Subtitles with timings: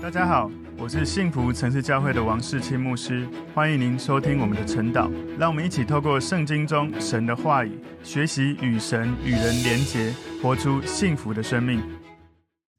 [0.00, 0.48] 大家好，
[0.78, 5.10] 我是幸福城市教会的王世清牧师，欢迎您收听我们的晨祷。
[5.36, 7.72] 让我们一起透过圣经中神的话语，
[8.04, 11.82] 学习与神与人连结，活出幸福的生命。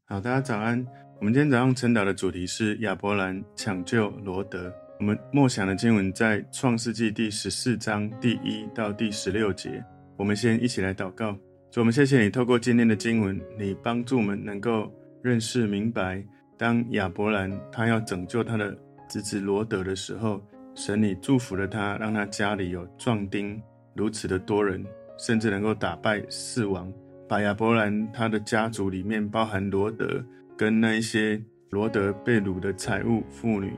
[0.08, 0.84] 好，大家早安。
[1.20, 4.74] 我们今天早上晨祷的主题是亚伯兰抢救罗德。
[5.00, 9.84] 我们默想的经文在创世纪第十四章第一到第十六节。
[10.16, 11.34] 我们先一起来祷告。
[11.70, 14.90] 主，我们谢谢你透过今天的经文，你帮助我们能够
[15.22, 16.24] 认识明白。
[16.60, 23.62] 当亚伯兰他要拯救他的侄子罗德的时候，神你祝福了他，让他家里有壮丁
[23.96, 24.86] 如此的多人，
[25.18, 26.92] 甚至能够打败四王，
[27.30, 30.22] 把亚伯兰他的家族里面包含罗德
[30.58, 33.72] 跟那一些罗德被掳的财物、妇女、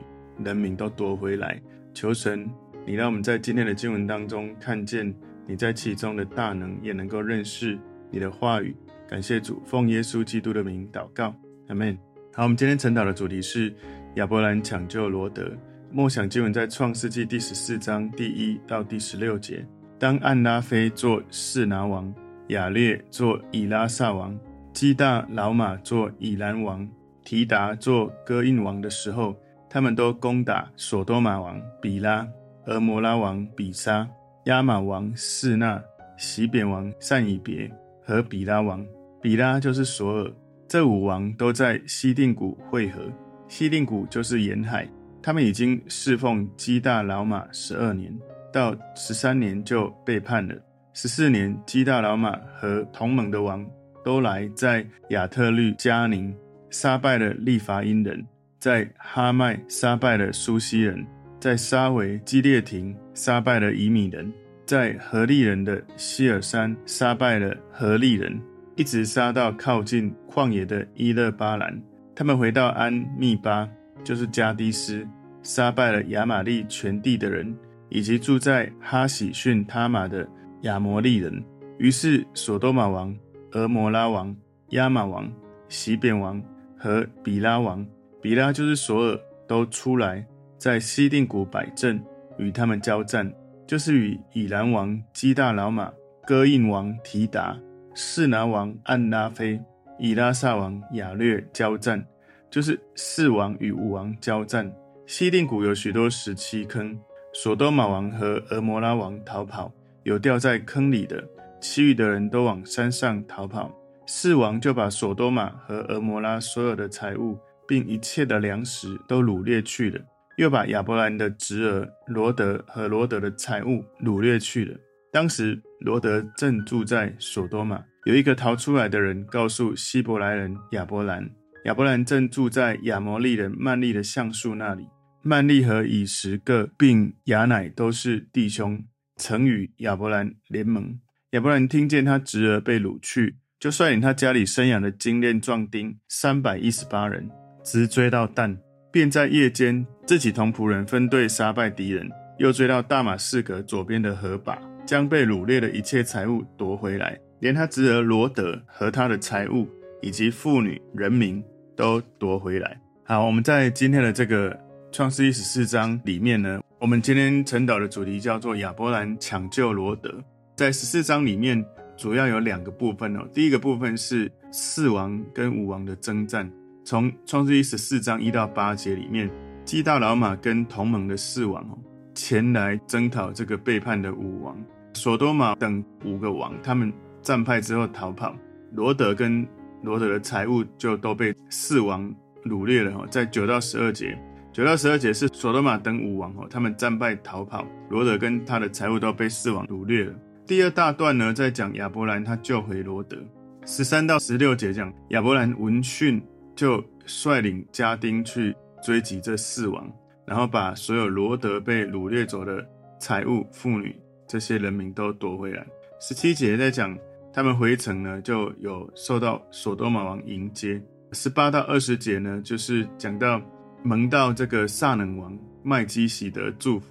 [0.44, 1.62] 人民都夺回来。
[1.94, 2.50] 求神，
[2.84, 5.14] 你让我们在今天的经文当中看见
[5.46, 7.78] 你在其中的大能，也能够认识
[8.10, 8.74] 你的话语。
[9.06, 11.32] 感谢主，奉耶稣基督的名祷告，
[11.68, 11.96] 阿门。
[12.34, 13.70] 好，我们今天晨祷的主题是
[14.14, 15.52] 亚伯兰抢救罗德。
[15.90, 19.66] 默想经文在创世纪第十四章第一到第十六节。
[19.98, 22.10] 当暗拉非做示拿王，
[22.48, 24.34] 亚略做以拉萨王，
[24.72, 26.88] 基大老玛做以兰王，
[27.22, 29.36] 提达做哥印王的时候，
[29.68, 32.26] 他们都攻打所多玛王比拉、
[32.64, 34.08] 俄摩拉王比沙、
[34.46, 35.78] 亚玛王示拿、
[36.16, 37.70] 洗扁王善以别
[38.02, 38.82] 和比拉王。
[39.20, 40.32] 比拉就是索尔。
[40.72, 43.02] 这五王都在西定谷会合，
[43.46, 44.88] 西定谷就是沿海。
[45.22, 48.10] 他们已经侍奉基大老马十二年，
[48.50, 50.54] 到十三年就背叛了。
[50.94, 53.62] 十四年，基大老马和同盟的王
[54.02, 56.34] 都来，在亚特律加宁
[56.70, 58.26] 杀败了利伐因人，
[58.58, 61.06] 在哈麦杀败了苏西人，
[61.38, 64.32] 在沙维基列廷杀败了以米人，
[64.64, 68.40] 在何利人的希尔山杀败了何利人。
[68.82, 71.80] 一直杀到靠近旷野的伊勒巴兰，
[72.16, 73.68] 他们回到安密巴，
[74.02, 75.06] 就是加低斯，
[75.40, 77.56] 杀败了亚玛利全地的人，
[77.88, 80.28] 以及住在哈喜逊他玛的
[80.62, 81.40] 亚摩利人。
[81.78, 83.16] 于是所多玛王、
[83.52, 84.34] 俄摩拉王、
[84.70, 85.32] 亚玛王、
[85.68, 86.42] 洗扁王
[86.76, 87.86] 和比拉王，
[88.20, 90.26] 比拉就是索尔，都出来
[90.58, 92.02] 在西定谷摆阵，
[92.36, 93.32] 与他们交战，
[93.64, 95.88] 就是与以兰王基大老马、
[96.26, 97.56] 戈印王提达。
[97.94, 99.60] 示拿王暗拉非、
[99.98, 102.04] 以拉萨王亚略交战，
[102.50, 104.72] 就是四王与五王交战。
[105.06, 106.98] 西定谷有许多石漆坑，
[107.34, 109.72] 所多玛王和俄摩拉王逃跑，
[110.04, 111.22] 有掉在坑里的，
[111.60, 113.70] 其余的人都往山上逃跑。
[114.06, 117.38] 四王就把所多玛和俄摩拉所有的财物，
[117.68, 120.00] 并一切的粮食都掳掠去了，
[120.38, 124.76] 又把亚伯兰的侄儿罗德和罗德的财物掳掠去了。
[125.12, 131.30] 当时罗德正住在所多玛，有一个逃出来的人告诉希伯来人亚伯兰，
[131.66, 134.86] 亚伯兰正住在亚摩利人曼利的橡树那里。
[135.20, 138.82] 曼利和以实各并亚乃都是弟兄，
[139.16, 140.98] 曾与亚伯兰联盟。
[141.32, 147.30] 亚伯兰听见他侄儿被掳去，就率领他家里生养的精练壮丁三百一十八人，
[147.62, 148.58] 直追到但，
[148.90, 154.71] 便在夜间自己同仆人分队杀败敌人，又追到大马士革左边的何靶。
[154.84, 159.68] 将被掳掠的一切财物夺回来，连他侄儿罗德和他的财物
[160.00, 161.42] 以及妇女人民
[161.76, 162.80] 都夺回来。
[163.04, 164.58] 好，我们在今天的这个
[164.90, 170.22] 创世记十四章里面呢，我们今天晨祷的主题叫做亚伯兰抢救罗德。
[170.56, 171.64] 在十四章里面，
[171.96, 173.26] 主要有两个部分哦。
[173.32, 176.50] 第一个部分是四王跟五王的征战，
[176.84, 179.30] 从创世记十四章一到八节里面，
[179.64, 181.78] 基大老玛跟同盟的四王哦。
[182.14, 184.54] 前来征讨这个背叛的五王，
[184.94, 188.34] 所多玛等五个王，他们战败之后逃跑，
[188.72, 189.46] 罗德跟
[189.82, 192.14] 罗德的财物就都被四王
[192.44, 192.92] 掳掠了。
[192.92, 194.18] 哈在九到十二节，
[194.52, 200.14] 九到十二节是所多玛等五王哦，他们战败逃跑，罗德跟他的财物都被四王掳掠了。
[200.46, 203.16] 第二大段呢，在讲亚伯兰他救回罗德，
[203.64, 206.22] 十三到十六节讲亚伯兰闻讯
[206.54, 209.90] 就率领家丁去追击这四王。
[210.24, 212.64] 然后把所有罗德被掳掠走的
[213.00, 213.94] 财物、妇女
[214.32, 215.62] 这些人民都夺回来。
[216.00, 216.98] 十七节在讲
[217.34, 220.80] 他们回城呢，就有受到所多玛王迎接。
[221.12, 223.38] 十八到二十节呢，就是讲到
[223.82, 226.86] 蒙到这个撒冷王麦基洗德祝福，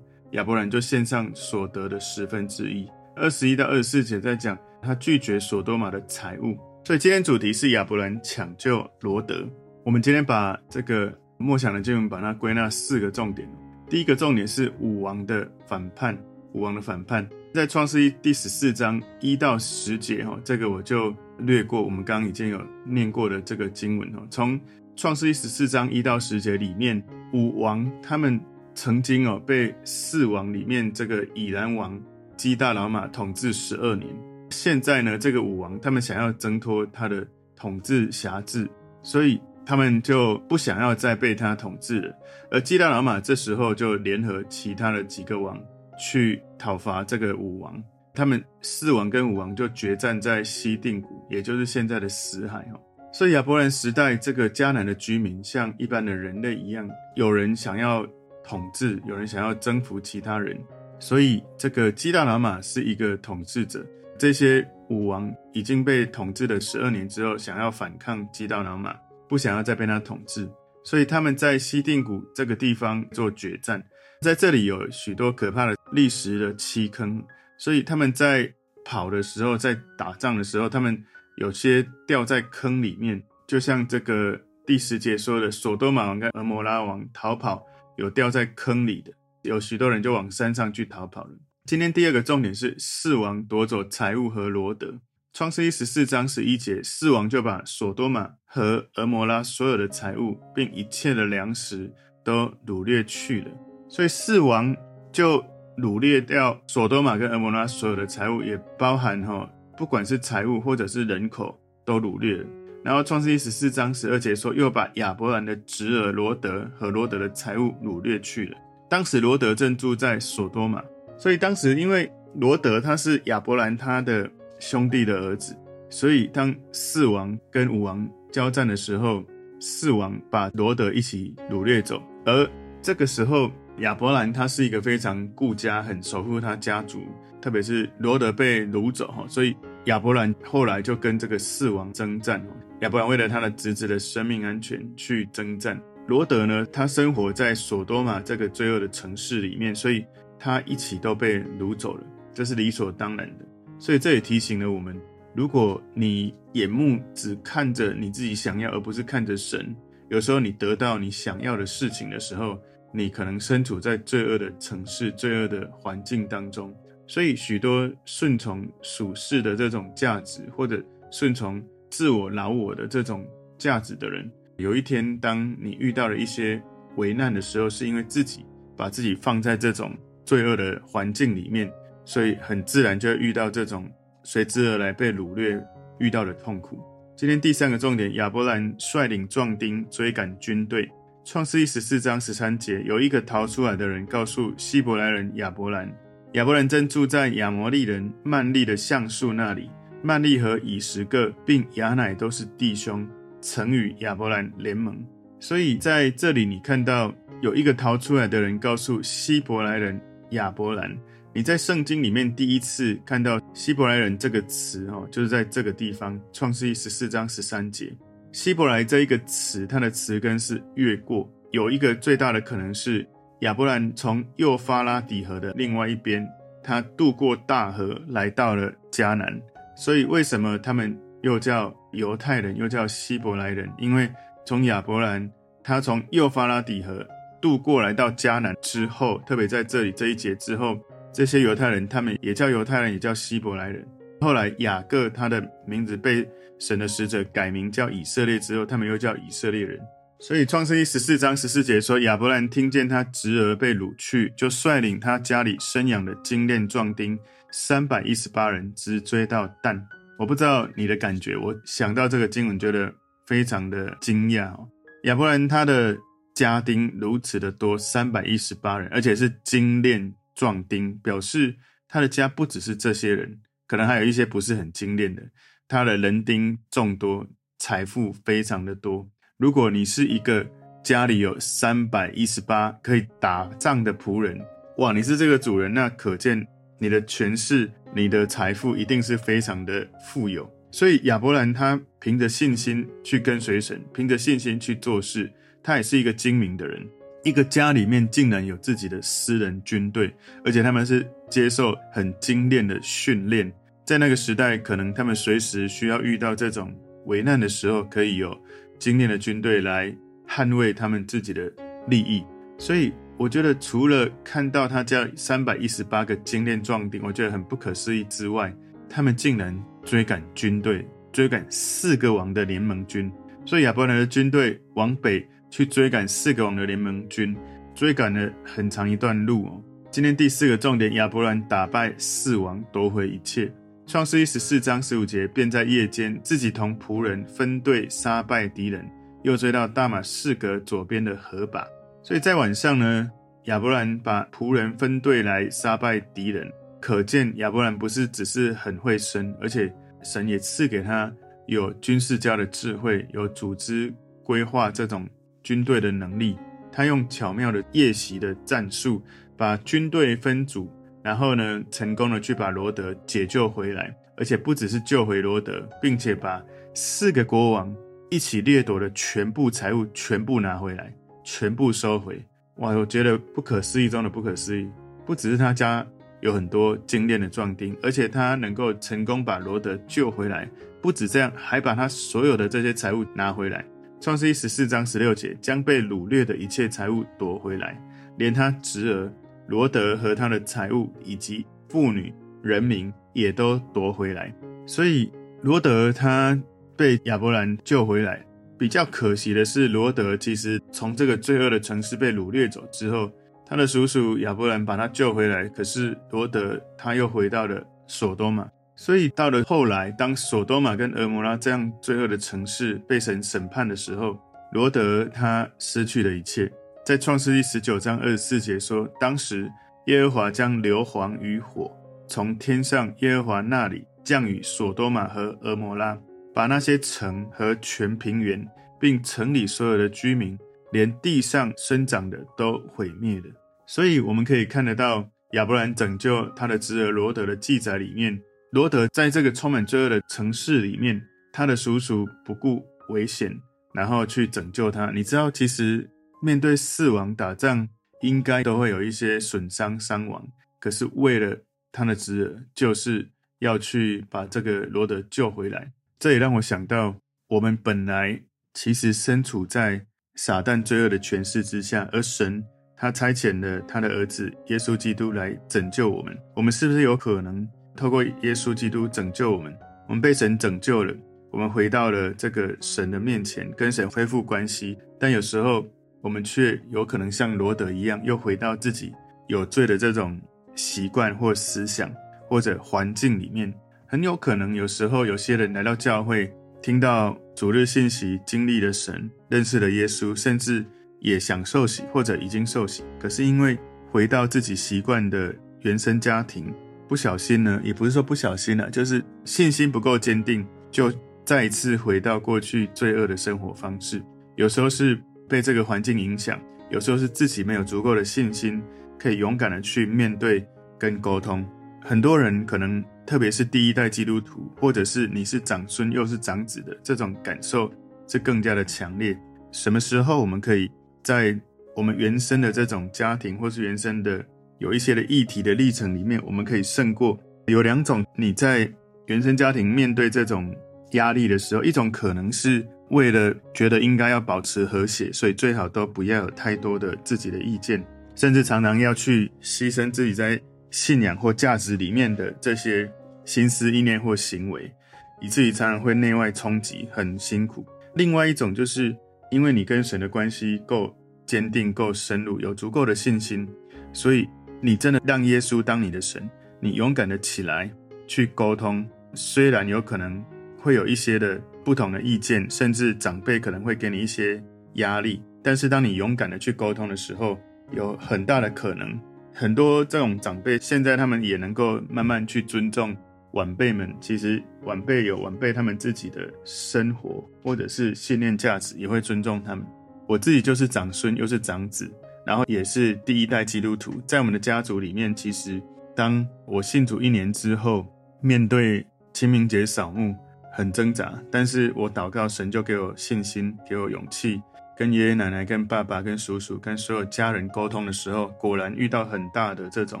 [0.32, 2.86] 亚伯兰就献上所得的十分之一。
[3.16, 6.58] 二十一到二十四节在讲他拒绝所多玛的财物。
[6.84, 9.48] 所以今天主题是亚伯兰抢救罗德。
[9.82, 11.10] 我们今天把这个。
[11.36, 13.46] 默想的经文把它归纳四个重点。
[13.90, 16.16] 第一个重点是武王的反叛，
[16.54, 21.82] 武王的反叛在创世记第十四章一到十节哈，这个我就略过。
[21.82, 24.58] 我们刚刚已经有念过的这个经文哈，从
[24.96, 27.00] 创世记十四章一到十节里面，
[27.32, 28.40] 五王他们
[28.74, 32.00] 曾经哦被四王里面这个以拦王
[32.36, 34.08] 基大老马统治十二年。
[34.50, 38.68] 现在呢，这个五王他们想要挣脱他的统治辖制，
[39.02, 42.14] 所以他们就不想要再被他统治了。
[42.50, 45.60] 而基大老马这时候就联合其他的几个王
[45.98, 47.82] 去讨伐这个武王。
[48.12, 52.80] 他们四王跟武王就决战在西定谷，也就是现在的死海哦。
[53.12, 58.06] 所以亚伯兰时代这个迦南的居民，像一般的人类一样，有人想要
[58.44, 60.56] 统治，有人想要征服其他人。
[61.00, 63.84] 所以这个基大拿玛是一个统治者。
[64.16, 68.94] 这些武王已经被统治了十二年之后，想要反抗基大拿玛，
[69.28, 70.48] 不想要再被他统治。
[70.84, 73.82] 所以他们在西定谷这个地方做决战，
[74.20, 77.24] 在这里有许多可怕的历史的栖坑，
[77.56, 78.52] 所以他们在
[78.84, 81.02] 跑的时候，在打仗的时候，他们。
[81.36, 89.10] 有些掉在坑里面，就像这个第十节说的，所多玛王跟蛾摩拉王逃跑，有掉在坑里的，
[89.42, 91.30] 有许多人就往山上去逃跑了。
[91.64, 95.00] 今天第二个重点是四王夺走财物和罗德。
[95.32, 101.92] 创世一十四章十一节，四王就把所多玛和蛾摩拉所有的财物，并一切的粮食
[102.24, 103.50] 都掳掠去了。
[103.88, 104.76] 所以四王
[105.12, 105.44] 就
[105.76, 109.48] 掳掠掉所多玛跟蛾摩拉所有的财物，也包含哈。
[109.76, 112.44] 不管是财物或者是人口，都掳掠。
[112.84, 118.56] 然后创世记十四章十二节说，又把亚伯兰的侄儿罗德和罗德的财物掳掠去了。
[118.88, 120.82] 当时罗德正住在所多玛，
[121.16, 124.30] 所以当时因为罗德他是亚伯兰他的
[124.60, 125.56] 兄弟的儿子，
[125.88, 129.24] 所以当四王跟五王交战的时候，
[129.58, 132.00] 四王把罗德一起掳掠走。
[132.26, 132.48] 而
[132.82, 137.02] 这个时候，亚伯兰他是一个非常顾家、很守护他家族。
[137.40, 139.54] 特别是罗德被掳走哈，所以
[139.84, 142.42] 亚伯兰后来就跟这个四王征战。
[142.80, 145.78] 亚伯兰为了他的侄子的生命安全去征战。
[146.06, 150.04] 罗德呢，他生活在所多玛这个罪恶的城市里面，所以
[150.38, 153.44] 他一起都被掳走了，这是理所当然的。
[153.78, 154.98] 所以这也提醒了我们：
[155.34, 159.74] 如果你眼目只看着你自己想要，而不是看着神，
[160.08, 162.58] 有时候你得到你想要的事情的时候，
[162.94, 166.72] 你可能身处在罪恶的城市、罪恶的环境当中。
[167.06, 173.26] 所以，许多顺从属世的这种价值，或者顺从自我老我的这种
[173.58, 176.62] 价值的人，有一天，当你遇到了一些
[176.96, 178.46] 危难的时候，是因为自己
[178.76, 179.92] 把自己放在这种
[180.24, 181.70] 罪恶的环境里面，
[182.04, 183.90] 所以很自然就会遇到这种
[184.22, 185.62] 随之而来被掳掠
[185.98, 186.80] 遇到的痛苦。
[187.16, 190.90] 今天第三个重点，亚伯兰率领壮丁追赶军队。
[191.24, 195.90] 创世记十四章十三节，有一个逃出来的人告诉希伯来人亚伯兰。
[196.34, 199.70] 亚伯兰正住在亚摩利人曼利的橡树那里。
[200.02, 203.08] 曼利和以实各并亚乃都是弟兄，
[203.40, 205.02] 曾与亚伯兰联盟。
[205.40, 207.10] 所以在这里，你看到
[207.40, 209.98] 有一个逃出来的人告诉希伯来人
[210.32, 210.94] 亚伯兰。
[211.32, 217.90] 你在圣经里面第一次看到希伯来人这个词，哦，就是在这个地方，创世记十四章十三节。
[218.34, 223.06] 希伯来这一个词，它的词根是越过，有一个最大的可能是。
[223.40, 226.26] 亚伯兰从幼发拉底河的另外一边，
[226.62, 229.40] 他渡过大河，来到了迦南。
[229.76, 233.70] 所以，为什么他们又叫犹太人，又叫希伯来人？
[233.78, 234.10] 因为
[234.44, 235.30] 从亚伯兰
[235.62, 237.06] 他从幼发拉底河
[237.40, 240.76] 渡过来到迦南之后，特别在这里这一节之后，
[241.12, 243.86] 这些犹太人他们也叫犹太人，也叫希伯来人。
[244.20, 246.26] 后来雅各他的名字被
[246.58, 249.80] 神的使者改名叫以色列之后，他们又叫以色列人。
[250.20, 257.18] 所以创世记十四章十四节说，亚伯兰听见他侄儿被掳去，就率领他家里生养的精练壮丁
[257.50, 259.86] 三百一十八人，直追到但。
[260.18, 262.94] 我不知道你的感觉，我想到这个经文，觉得
[263.26, 264.68] 非常的惊讶哦。
[265.02, 265.98] 亚伯兰他的
[266.34, 271.56] 家丁如此的多，三百一十八人，而且是精练壮丁，表示
[271.88, 275.22] 他的家不只是这些人，可能还有一些不是很精练的。
[275.66, 277.26] 他的人丁众多，
[277.58, 279.08] 财富非常的多。
[279.36, 280.46] 如果你是一个
[280.82, 284.40] 家里有三百一十八可以打仗的仆人，
[284.78, 286.46] 哇，你是这个主人，那可见
[286.78, 290.50] 你的权势、你的财富一定是非常的富有。
[290.70, 296.86] 所以亚伯兰他凭着信心去跟随神，凭着信心去做事，他也是一个精明的人。
[297.22, 303.50] 一个家里面竟然有自己的私人军队，而且他们是接受很精炼的训练，
[303.84, 306.74] 在那个时代，可能他们随时需要遇到这种
[307.06, 308.36] 危难的时候，可以有。
[308.76, 309.96] 精练的军队来
[310.28, 311.50] 捍卫他们自己的
[311.88, 312.22] 利益，
[312.58, 318.52] 所以我觉得除了看到他家三百一十八个精练壮丁，我觉得很不可思议之外，
[318.90, 323.10] 他们竟然追赶军队，追赶四个王的联盟军，
[323.46, 327.34] 所以亚伯兰的军队往北去追赶四个王的联盟军，
[327.74, 329.62] 追赶了很长一段路哦。
[329.90, 333.50] 今天第四个重点，亚伯兰打败四王，夺回一切。
[333.86, 338.90] 创世一十四章十五节，便在夜间自己同仆人分队杀败敌人，
[339.22, 341.66] 又追到大马士革左边的河坝。
[342.02, 343.10] 所以在晚上呢，
[343.44, 346.50] 亚伯兰把仆人分队来杀败敌人，
[346.80, 349.70] 可见亚伯兰不是只是很会生，而且
[350.02, 351.12] 神也赐给他
[351.46, 353.92] 有军事家的智慧，有组织
[354.24, 355.06] 规划这种
[355.42, 356.38] 军队的能力。
[356.72, 359.02] 他用巧妙的夜袭的战术，
[359.36, 360.72] 把军队分组。
[361.04, 366.42] 然后呢，成功的去把罗德解救回来，而且不只是救回罗德，并且把
[366.72, 367.70] 四个国王
[368.10, 370.90] 一起掠夺的全部财物全部拿回来，
[371.22, 372.24] 全部收回。
[372.56, 374.66] 哇，我觉得不可思议中的不可思议。
[375.04, 375.86] 不只是他家
[376.22, 380.48] 有很多精炼的壮丁，而且他能够成功把罗德救回来。
[380.80, 383.62] 不止这样，还把他所有的这些财物拿回来。
[384.00, 387.78] 创世一十四章十六节，将被掳掠的一切财物夺回来，
[388.16, 389.12] 连他侄儿。
[389.46, 394.34] 罗德和他的财物以及妇女、人民也都夺回来，
[394.66, 395.10] 所以
[395.42, 396.38] 罗德他
[396.76, 398.24] 被亚伯兰救回来。
[398.56, 403.10] 比较可惜的是，罗德其实从这个罪恶的城市被掳掠走之后，
[403.44, 408.48] 他的叔叔亚伯兰把他救回来，可是罗德他又回到了索多玛。
[408.76, 414.18] 所以到了后来，当索多玛跟俄摩拉这样罪恶的城市被神审判的时候，
[414.52, 416.50] 罗德他失去了一切。
[416.84, 419.50] 在创世记十九章二十四节说，当时
[419.86, 421.74] 耶和华将硫磺与火
[422.06, 425.98] 从天上耶和华那里降雨索多玛和蛾摩拉，
[426.34, 428.46] 把那些城和全平原，
[428.78, 430.38] 并城里所有的居民，
[430.72, 433.26] 连地上生长的都毁灭了。
[433.66, 438.20] 所以我们可以看得到亚伯兰拯救他的侄儿罗德的记载里面，
[438.52, 441.00] 罗德在这个充满罪恶的城市里面，
[441.32, 443.34] 他的叔叔不顾危险，
[443.72, 444.90] 然后去拯救他。
[444.90, 445.88] 你知道，其实。
[446.24, 447.68] 面对四王打仗，
[448.00, 450.26] 应该都会有一些损伤、伤亡。
[450.58, 451.36] 可是为了
[451.70, 455.72] 他的侄儿，就是要去把这个罗德救回来。
[455.98, 456.96] 这也让我想到，
[457.28, 458.22] 我们本来
[458.54, 462.42] 其实身处在撒旦罪恶的权势之下，而神
[462.74, 466.16] 他差遣了他的儿子耶稣基督来拯救我们。
[466.34, 469.54] 我们是不是有可能透过耶稣基督拯救我们？
[469.86, 470.94] 我们被神拯救了，
[471.30, 474.78] 我们回到了这个神的面前，跟神恢复关系。
[474.98, 475.66] 但有时候，
[476.04, 478.92] 我们却有可能像罗德一样，又回到自己
[479.26, 480.20] 有罪的这种
[480.54, 481.90] 习惯或思想
[482.28, 483.50] 或者环境里面。
[483.86, 486.30] 很有可能，有时候有些人来到教会，
[486.60, 490.62] 听到主日信息，经历了神，认识了耶稣，甚至
[491.00, 492.84] 也想受洗或者已经受洗。
[493.00, 493.58] 可是因为
[493.90, 496.52] 回到自己习惯的原生家庭，
[496.86, 500.92] 不小心呢，也不是说不小心了，就是信心不够坚定，就
[501.24, 504.02] 再一次回到过去罪恶的生活方式。
[504.36, 505.02] 有时候是。
[505.28, 506.38] 被这个环境影响，
[506.70, 508.62] 有时候是自己没有足够的信心，
[508.98, 510.46] 可以勇敢的去面对
[510.78, 511.44] 跟沟通。
[511.80, 517.70] 很多人可能，特别是第一代基督徒，或者是你是长孙又是长子的，这种感受
[518.06, 519.16] 是更加的强烈。
[519.52, 520.70] 什么时候我们可以
[521.02, 521.38] 在
[521.76, 524.24] 我们原生的这种家庭，或是原生的
[524.58, 527.18] 有一些的议题的历程里面，我们可以胜过？
[527.46, 528.70] 有两种，你在
[529.06, 530.54] 原生家庭面对这种
[530.92, 532.66] 压力的时候，一种可能是。
[532.94, 537.84] 为了觉得应该要保持和谐，所以最好都不要有太多的自己的意见，
[538.14, 542.88] 甚至常常要去牺牲自己在信仰或价值里面的这些
[543.24, 544.72] 心思意念或行为，
[545.20, 547.66] 以至于常常会内外冲击，很辛苦。
[547.96, 548.96] 另外一种就是
[549.28, 550.96] 因为你跟神的关系够
[551.26, 553.48] 坚定、够深入，有足够的信心，
[553.92, 554.24] 所以
[554.60, 557.68] 你真的让耶稣当你的神，你勇敢的起来
[558.06, 560.24] 去沟通，虽然有可能
[560.64, 561.38] 会有一些的。
[561.64, 564.38] 不同的意见，甚至长辈可能会给你一些
[564.74, 567.38] 压力，但是当你勇敢的去沟通的时候，
[567.72, 569.00] 有很大的可能，
[569.32, 572.94] 很多这种长辈现在他们也能够慢慢去尊重
[573.32, 573.90] 晚辈们。
[573.98, 579.64] 其实晚辈有晚辈他们自己的生活或者是信念价值，也会尊重他们。
[580.06, 581.90] 我自己就是长孙又是长子，
[582.26, 585.58] 然后也是第一代基督徒，在我们的家族里面，其实
[585.96, 587.86] 当我信主一年之后，
[588.20, 590.14] 面对清明节扫墓。
[590.56, 594.40] 很挣扎，但是我祷告，神就给我信心，给我勇气，
[594.76, 600.00] 跟爷爷奶奶、跟爸爸、跟叔叔、跟所有家人沟通的时候，果然遇到很大的这种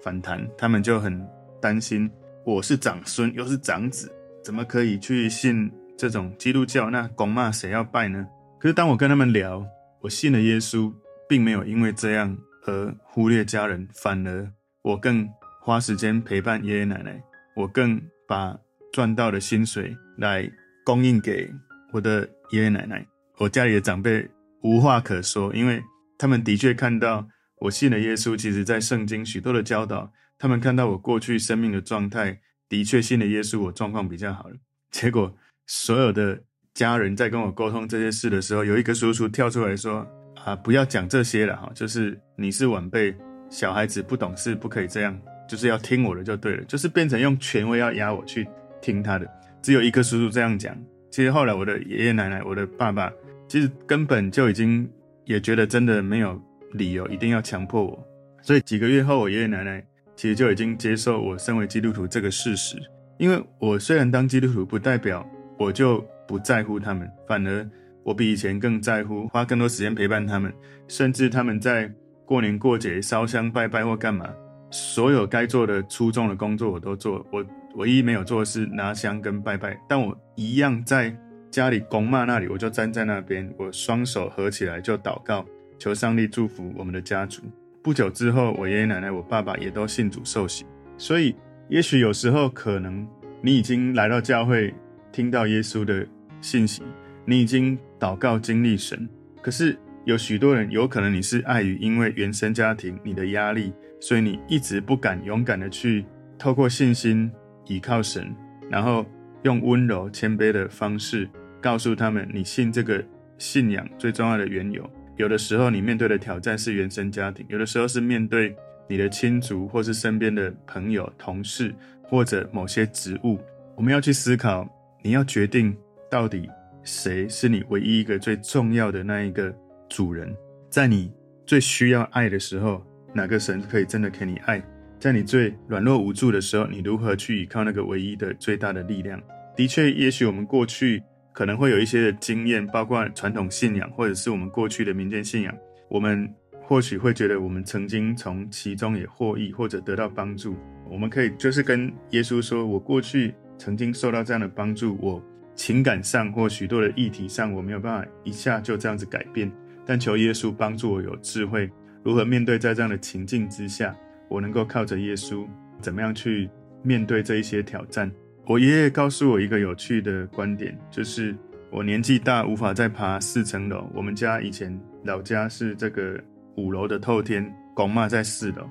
[0.00, 1.20] 反弹，他们就很
[1.60, 2.08] 担心，
[2.44, 4.08] 我是长孙又是长子，
[4.44, 6.88] 怎么可以去信这种基督教？
[6.90, 8.24] 那公妈谁要拜呢？
[8.60, 9.66] 可是当我跟他们聊，
[10.00, 10.92] 我信了耶稣，
[11.28, 14.48] 并没有因为这样而忽略家人，反而
[14.82, 15.28] 我更
[15.60, 17.20] 花时间陪伴爷爷奶奶，
[17.56, 18.56] 我更把。
[18.92, 20.50] 赚到的薪水来
[20.84, 21.50] 供应给
[21.92, 23.06] 我的爷爷奶奶，
[23.38, 24.28] 我家里的长辈
[24.62, 25.82] 无话可说，因为
[26.16, 27.26] 他们的确看到
[27.60, 28.36] 我信了耶稣。
[28.36, 34.56] 其实，在圣经许多的教导，他们看到我过去生命的状态，的确信了耶稣，我状况比较好了。
[34.90, 35.34] 结果，
[35.66, 36.42] 所有的
[36.74, 40.06] 家人在跟我沟通这些事的时候，有一个叔叔跳出来说
[40.44, 43.14] ：“啊，不要讲这些了哈，就是你是晚辈，
[43.50, 48.48] 小孩子不懂事，不可以这样，就是要听我的就对了，就是变成用权威要压我去
[48.80, 49.26] 听他的。”
[49.60, 50.76] 只有一个叔叔这样讲。
[51.10, 53.10] 其实后来我的爷爷奶奶、我的爸爸，
[53.48, 54.88] 其实根本就已经
[55.24, 56.40] 也觉得真的没有
[56.74, 58.06] 理由一定要强迫我。
[58.42, 59.82] 所以几个月后，我爷爷奶奶
[60.14, 62.76] 其实就已经接受我身为基督徒这个事实。
[63.16, 65.26] 因为我虽然当基督徒，不代表
[65.58, 67.68] 我就不在乎他们，反而
[68.04, 70.52] 我比以前更在乎，花更多时间陪伴他们，
[70.88, 71.90] 甚至他们在
[72.26, 74.28] 过年过节烧香拜拜或干嘛，
[74.70, 77.26] 所有该做的粗重的工作我都做。
[77.32, 77.44] 我。
[77.78, 81.16] 唯一没有做的是拿香跟拜拜，但我一样在
[81.48, 85.46] 家里公妈那里，我就站在那边，我双手合起来就祷告，
[85.78, 87.40] 求上帝祝福我们的家族。
[87.80, 90.66] 不久之后，我爷爷奶奶、我爸爸也都信主受洗。
[90.98, 91.36] 所以，
[91.68, 93.06] 也许有时候可能
[93.40, 94.74] 你已经来到教会，
[95.12, 96.04] 听到耶稣的
[96.40, 96.82] 信息，
[97.24, 99.08] 你已经祷告经历神，
[99.40, 106.04] 可是有许多人有可能你是碍于因为原生家庭你的压力，所以你一直不敢勇敢的去
[106.36, 107.30] 透过信心。
[107.68, 108.34] 倚靠神，
[108.68, 109.06] 然后
[109.44, 111.28] 用温柔谦卑的方式
[111.60, 113.02] 告诉他们，你信这个
[113.38, 114.88] 信仰最重要的缘由。
[115.16, 118.56] 有的时候你面对的挑战是原生家庭，有的时候是面对
[118.88, 123.38] 你的亲族，或是身边的朋友、同事，或者某些职务。
[123.76, 124.68] 我们要去思考，
[125.02, 125.76] 你要决定
[126.10, 126.48] 到底
[126.82, 129.54] 谁是你唯一一个最重要的那一个
[129.88, 130.34] 主人，
[130.70, 131.12] 在你
[131.44, 134.62] 最需要爱的时候，哪个神可以真的给你爱？
[134.98, 139.20] 在你最软弱无助的时候，你如何去依靠那个唯一的最大的力量？
[139.56, 141.00] 的确，也许我们过去
[141.32, 145.54] 可能会有一些的经验，包括传统信仰，或者是我们过去的民间信仰。
[145.88, 146.28] 我们
[146.60, 150.56] 或许会觉得我们曾经从其中也获益，或者得到帮助。
[150.90, 155.22] 我们可以就是跟耶稣说：“我过去曾经受到这样的帮助，我
[155.54, 159.50] 情感上或许多的议题上，我没有办法一下就这样子改变。
[159.86, 161.70] 但求耶稣帮助我有智慧，
[162.02, 163.94] 如何面对在这样的情境之下。”
[164.28, 165.46] 我能够靠着耶稣，
[165.80, 166.48] 怎么样去
[166.82, 168.10] 面对这一些挑战？
[168.46, 171.36] 我爷爷告诉我一个有趣的观点，就是
[171.70, 173.90] 我年纪大，无法再爬四层楼。
[173.94, 176.18] 我们家以前老家是这个
[176.56, 178.68] 五楼的透天，公妈在四楼。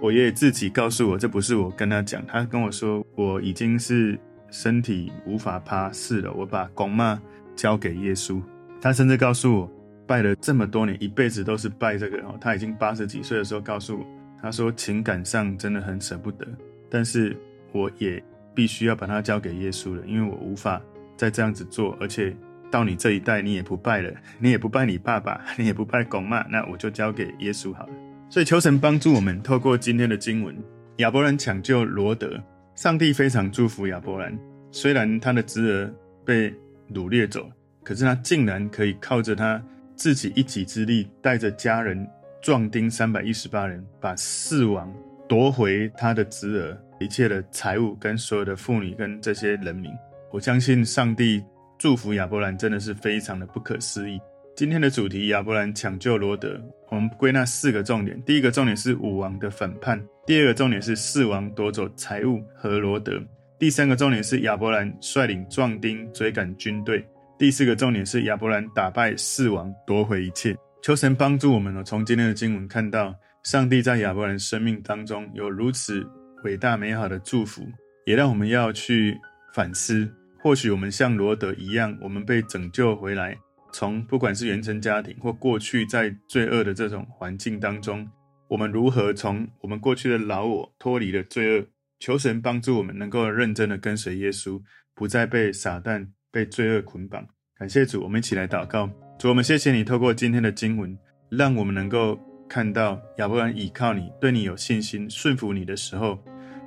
[0.00, 4.18] 我爷爷自己告诉我，这不是我跟他讲，他跟我说我已经是
[4.50, 7.20] 身体无法爬四楼，我把公妈
[7.54, 8.40] 交给耶稣。
[8.80, 9.70] 他甚至告诉我，
[10.06, 12.34] 拜了这么多年，一辈子都是拜这个哦。
[12.40, 14.06] 他已经八十几岁的时候告诉我。
[14.40, 16.46] 他说：“情感上真的很舍不得，
[16.88, 17.36] 但是
[17.72, 18.22] 我也
[18.54, 20.80] 必须要把它交给耶稣了，因为我无法
[21.16, 21.96] 再这样子做。
[22.00, 22.34] 而且
[22.70, 27.92] 到你这一代，你也不拜了，你也不拜你爸爸，你也不拜公妈，那我就交给耶稣好了。
[28.30, 30.56] 所以求神帮助我们，透过今天的经文，
[30.98, 32.40] 亚伯兰抢救罗德，
[32.76, 34.38] 上帝非常祝福亚伯兰。
[34.70, 35.92] 虽然他的侄儿
[36.24, 36.54] 被
[36.94, 37.50] 掳掠走，
[37.82, 39.60] 可是他竟然可以靠着他
[39.96, 42.06] 自己一己之力，带着家人。”
[42.40, 44.92] 壮丁三百一十八人，把四王
[45.28, 49.90] 夺回他的侄儿一切的财物，跟所有的妇女跟这些人民。
[50.30, 51.42] 我相信上帝
[51.78, 54.20] 祝福亚伯兰真的是非常的不可思议。
[54.54, 58.20] 今天的主题，亚伯兰抢救罗德，我们归纳四个重点。
[58.22, 63.20] 第一个重点是五王的反叛；第二个重点是四王夺走财物和罗德；
[63.58, 67.00] 第三个重点是亚伯兰率领壮丁追赶军队；
[67.38, 70.56] 第四个重点是亚伯兰打败四王夺回一切。
[70.80, 76.06] 求神帮助我们呢，从今天的经文看到，上帝在亚伯兰生命当中有如此
[76.44, 77.66] 伟大美好的祝福，
[78.06, 79.18] 也让我们要去
[79.54, 80.08] 反思。
[80.40, 83.36] 或许我们像罗德一样，我们被拯救回来，
[83.72, 88.08] 从不管是原生家庭或过去在罪恶的这种环境当中，
[88.48, 91.66] 我们如何从我们过去的老我脱离了罪恶？
[91.98, 94.62] 求神帮助我们能够认真的跟随耶稣，
[94.94, 97.26] 不再被撒旦、被罪恶捆绑。
[97.58, 98.88] 感谢主，我们一起来祷告。
[99.18, 100.96] 主，我们谢谢你，透过今天的经文，
[101.28, 102.16] 让我们能够
[102.48, 106.20] 看到亚伯兰倚靠你，对你有信心，顺服你的时候，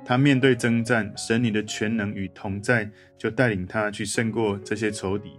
[0.04, 5.30] 他面对征战，神你的全能与同在，就带领他去胜过这些仇敌。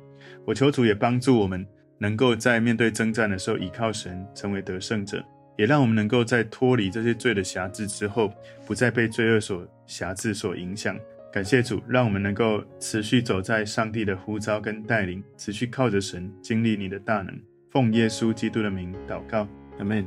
[0.44, 1.64] 我求主也帮助我们，
[2.00, 5.24] 能够在面对征战的时候倚靠神，成为得胜者，
[5.56, 8.34] 也让我们能够在脱离这些罪的辖制之后，
[8.66, 10.98] 不再被罪恶所辖制所影响。
[11.34, 17.36] 感谢主，让我们能够持续走在上帝的呼召跟带领，持续靠着神经历你的大能。
[17.72, 19.48] 奉耶稣基督的名祷告，
[19.80, 20.06] 阿门。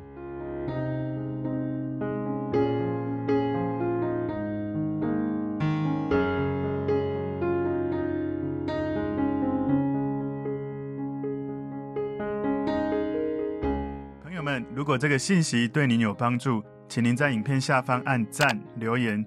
[14.23, 19.27] 朋友们，如果这个信息对您有帮助，请您在影片下方按赞、留言。